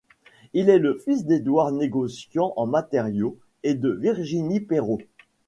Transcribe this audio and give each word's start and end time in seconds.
Il 0.53 0.71
est 0.71 0.79
le 0.79 0.95
fils 0.97 1.25
d'Édouard, 1.27 1.71
négociant 1.71 2.53
en 2.55 2.65
matériaux, 2.65 3.37
et 3.61 3.75
de 3.75 3.89
Virginie 3.89 4.59
Peyraud. 4.59 4.97